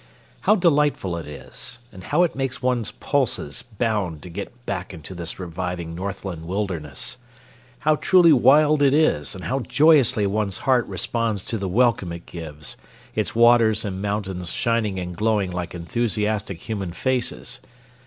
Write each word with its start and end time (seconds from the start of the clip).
How 0.49 0.55
delightful 0.55 1.15
it 1.15 1.27
is, 1.27 1.77
and 1.91 2.05
how 2.05 2.23
it 2.23 2.35
makes 2.35 2.59
one's 2.59 2.89
pulses 2.89 3.61
bound 3.61 4.23
to 4.23 4.31
get 4.31 4.65
back 4.65 4.95
into 4.95 5.13
this 5.13 5.37
reviving 5.37 5.93
northland 5.93 6.47
wilderness! 6.47 7.19
How 7.81 7.97
truly 7.97 8.33
wild 8.33 8.81
it 8.81 8.95
is, 8.95 9.35
and 9.35 9.43
how 9.43 9.59
joyously 9.59 10.25
one's 10.25 10.57
heart 10.65 10.87
responds 10.87 11.45
to 11.45 11.57
the 11.59 11.69
welcome 11.69 12.11
it 12.11 12.25
gives, 12.25 12.77
its 13.13 13.35
waters 13.35 13.85
and 13.85 14.01
mountains 14.01 14.51
shining 14.51 14.97
and 14.97 15.15
glowing 15.15 15.51
like 15.51 15.75
enthusiastic 15.75 16.61
human 16.61 16.93
faces! 16.93 17.59